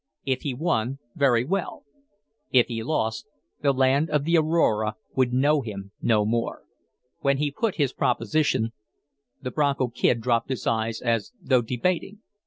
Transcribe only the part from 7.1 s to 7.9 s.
When he put